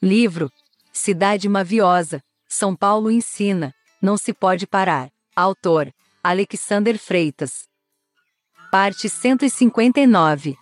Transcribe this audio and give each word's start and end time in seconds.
Livro 0.00 0.48
Cidade 0.92 1.48
Maviosa, 1.48 2.22
São 2.48 2.76
Paulo 2.76 3.10
ensina, 3.10 3.74
não 4.00 4.16
se 4.16 4.32
pode 4.32 4.64
parar. 4.64 5.10
Autor 5.34 5.92
Alexander 6.22 6.96
Freitas. 6.96 7.66
Parte 8.70 9.08
159 9.08 10.56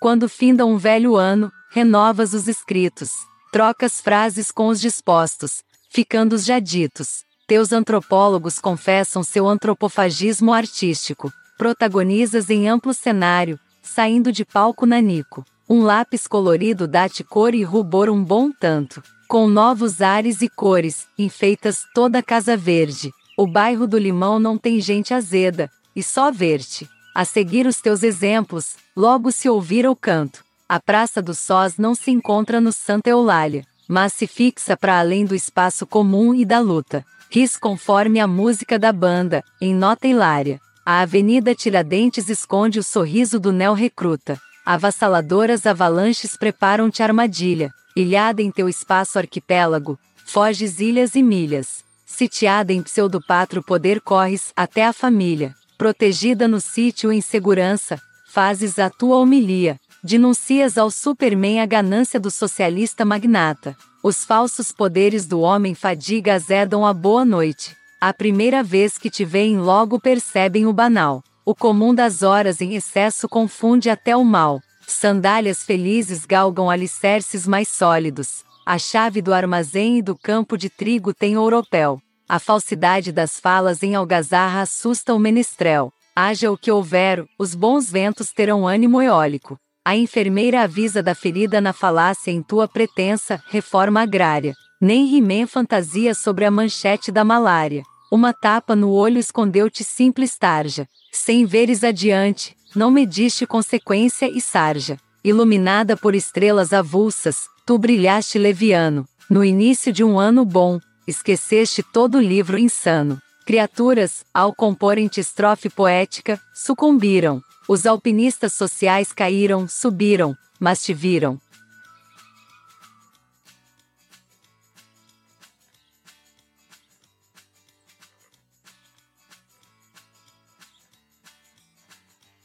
Quando 0.00 0.28
finda 0.28 0.64
um 0.64 0.76
velho 0.76 1.16
ano, 1.16 1.50
renovas 1.72 2.32
os 2.32 2.46
escritos, 2.46 3.10
trocas 3.50 4.00
frases 4.00 4.52
com 4.52 4.68
os 4.68 4.80
dispostos, 4.80 5.64
ficando 5.90 6.34
os 6.34 6.44
já 6.44 6.60
ditos. 6.60 7.24
Teus 7.48 7.72
antropólogos 7.72 8.60
confessam 8.60 9.24
seu 9.24 9.48
antropofagismo 9.48 10.52
artístico, 10.52 11.32
protagonizas 11.58 12.50
em 12.50 12.68
amplo 12.68 12.94
cenário, 12.94 13.58
saindo 13.82 14.30
de 14.30 14.44
palco 14.44 14.86
nanico. 14.86 15.44
Um 15.68 15.82
lápis 15.82 16.26
colorido 16.26 16.86
dá-te 16.86 17.22
cor 17.22 17.54
e 17.54 17.62
rubor 17.62 18.10
um 18.10 18.22
bom 18.22 18.50
tanto. 18.50 19.02
Com 19.28 19.46
novos 19.46 20.02
ares 20.02 20.42
e 20.42 20.48
cores, 20.48 21.06
enfeitas 21.18 21.84
toda 21.94 22.18
a 22.18 22.22
casa 22.22 22.56
verde. 22.56 23.10
O 23.36 23.46
bairro 23.46 23.86
do 23.86 23.96
Limão 23.96 24.38
não 24.38 24.58
tem 24.58 24.80
gente 24.80 25.14
azeda, 25.14 25.70
e 25.96 26.02
só 26.02 26.30
ver-te. 26.30 26.88
A 27.14 27.24
seguir 27.24 27.66
os 27.66 27.80
teus 27.80 28.02
exemplos, 28.02 28.76
logo 28.96 29.30
se 29.30 29.48
ouvir 29.48 29.86
o 29.86 29.96
canto. 29.96 30.44
A 30.68 30.80
Praça 30.80 31.22
dos 31.22 31.38
Sós 31.38 31.76
não 31.76 31.94
se 31.94 32.10
encontra 32.10 32.60
no 32.60 32.72
Santa 32.72 33.10
Eulália, 33.10 33.64
mas 33.88 34.12
se 34.12 34.26
fixa 34.26 34.76
para 34.76 34.98
além 34.98 35.24
do 35.24 35.34
espaço 35.34 35.86
comum 35.86 36.34
e 36.34 36.44
da 36.44 36.58
luta. 36.58 37.04
Ris 37.30 37.56
conforme 37.56 38.20
a 38.20 38.26
música 38.26 38.78
da 38.78 38.92
banda, 38.92 39.42
em 39.60 39.74
nota 39.74 40.06
hilária. 40.06 40.60
A 40.84 41.00
Avenida 41.00 41.54
Tiradentes 41.54 42.28
esconde 42.28 42.78
o 42.78 42.82
sorriso 42.82 43.38
do 43.38 43.52
neo-recruta. 43.52 44.38
Avassaladoras 44.64 45.66
avalanches 45.66 46.36
preparam-te 46.36 47.02
armadilha. 47.02 47.72
Ilhada 47.96 48.40
em 48.40 48.50
teu 48.50 48.68
espaço 48.68 49.18
arquipélago, 49.18 49.98
foges 50.24 50.78
ilhas 50.78 51.14
e 51.14 51.22
milhas. 51.22 51.84
Sitiada 52.06 52.72
em 52.72 52.82
pseudopatro 52.82 53.62
poder 53.62 54.00
corres 54.00 54.52
até 54.56 54.86
a 54.86 54.92
família. 54.92 55.54
Protegida 55.76 56.46
no 56.46 56.60
sítio 56.60 57.12
em 57.12 57.20
segurança, 57.20 58.00
fazes 58.28 58.78
a 58.78 58.88
tua 58.88 59.16
homilia. 59.16 59.78
Denuncias 60.02 60.78
ao 60.78 60.90
Superman 60.90 61.60
a 61.60 61.66
ganância 61.66 62.20
do 62.20 62.30
socialista 62.30 63.04
magnata. 63.04 63.76
Os 64.02 64.24
falsos 64.24 64.72
poderes 64.72 65.26
do 65.26 65.40
homem 65.40 65.74
fadiga 65.74 66.34
azedam 66.34 66.86
a 66.86 66.92
boa 66.92 67.24
noite. 67.24 67.76
A 68.00 68.12
primeira 68.12 68.62
vez 68.62 68.96
que 68.96 69.10
te 69.10 69.24
veem 69.24 69.58
logo 69.58 70.00
percebem 70.00 70.66
o 70.66 70.72
banal. 70.72 71.22
O 71.44 71.56
comum 71.56 71.92
das 71.92 72.22
horas 72.22 72.60
em 72.60 72.74
excesso 72.74 73.28
confunde 73.28 73.90
até 73.90 74.16
o 74.16 74.24
mal. 74.24 74.60
Sandálias 74.86 75.64
felizes 75.64 76.24
galgam 76.24 76.70
alicerces 76.70 77.48
mais 77.48 77.66
sólidos. 77.66 78.44
A 78.64 78.78
chave 78.78 79.20
do 79.20 79.34
armazém 79.34 79.98
e 79.98 80.02
do 80.02 80.16
campo 80.16 80.56
de 80.56 80.70
trigo 80.70 81.12
tem 81.12 81.36
ouropel. 81.36 82.00
A 82.28 82.38
falsidade 82.38 83.10
das 83.10 83.40
falas 83.40 83.82
em 83.82 83.96
algazarra 83.96 84.62
assusta 84.62 85.12
o 85.12 85.18
menestrel. 85.18 85.92
Haja 86.14 86.48
o 86.50 86.56
que 86.56 86.70
houver, 86.70 87.24
os 87.36 87.56
bons 87.56 87.90
ventos 87.90 88.30
terão 88.30 88.66
ânimo 88.66 89.02
eólico. 89.02 89.58
A 89.84 89.96
enfermeira 89.96 90.62
avisa 90.62 91.02
da 91.02 91.14
ferida 91.14 91.60
na 91.60 91.72
falácia 91.72 92.30
em 92.30 92.40
tua 92.40 92.68
pretensa 92.68 93.42
reforma 93.48 94.00
agrária. 94.00 94.54
Nem 94.80 95.06
rimem 95.06 95.44
fantasia 95.44 96.14
sobre 96.14 96.44
a 96.44 96.50
manchete 96.52 97.10
da 97.10 97.24
malária. 97.24 97.82
Uma 98.12 98.34
tapa 98.34 98.76
no 98.76 98.90
olho 98.90 99.18
escondeu-te 99.18 99.82
simples 99.82 100.36
tarja. 100.36 100.86
Sem 101.10 101.46
veres 101.46 101.82
adiante, 101.82 102.54
não 102.76 102.90
mediste 102.90 103.46
consequência 103.46 104.28
e 104.28 104.38
sarja. 104.38 104.98
Iluminada 105.24 105.96
por 105.96 106.14
estrelas 106.14 106.74
avulsas, 106.74 107.46
tu 107.64 107.78
brilhaste 107.78 108.38
leviano. 108.38 109.06
No 109.30 109.42
início 109.42 109.90
de 109.90 110.04
um 110.04 110.18
ano 110.18 110.44
bom, 110.44 110.78
esqueceste 111.08 111.82
todo 111.82 112.18
o 112.18 112.20
livro 112.20 112.58
insano. 112.58 113.18
Criaturas, 113.46 114.22
ao 114.34 114.54
comporem-te 114.54 115.18
estrofe 115.18 115.70
poética, 115.70 116.38
sucumbiram. 116.54 117.40
Os 117.66 117.86
alpinistas 117.86 118.52
sociais 118.52 119.10
caíram, 119.10 119.66
subiram, 119.66 120.36
mas 120.60 120.84
te 120.84 120.92
viram. 120.92 121.40